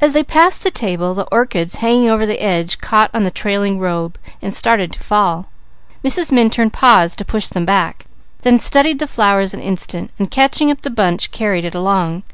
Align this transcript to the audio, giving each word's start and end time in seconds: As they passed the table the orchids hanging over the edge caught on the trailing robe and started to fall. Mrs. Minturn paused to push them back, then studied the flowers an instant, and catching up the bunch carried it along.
As 0.00 0.12
they 0.12 0.24
passed 0.24 0.64
the 0.64 0.72
table 0.72 1.14
the 1.14 1.28
orchids 1.30 1.76
hanging 1.76 2.10
over 2.10 2.26
the 2.26 2.42
edge 2.42 2.80
caught 2.80 3.12
on 3.14 3.22
the 3.22 3.30
trailing 3.30 3.78
robe 3.78 4.18
and 4.42 4.52
started 4.52 4.92
to 4.94 4.98
fall. 4.98 5.46
Mrs. 6.04 6.32
Minturn 6.32 6.68
paused 6.72 7.16
to 7.18 7.24
push 7.24 7.46
them 7.46 7.64
back, 7.64 8.06
then 8.42 8.58
studied 8.58 8.98
the 8.98 9.06
flowers 9.06 9.54
an 9.54 9.60
instant, 9.60 10.10
and 10.18 10.32
catching 10.32 10.68
up 10.68 10.80
the 10.82 10.90
bunch 10.90 11.30
carried 11.30 11.64
it 11.64 11.76
along. 11.76 12.24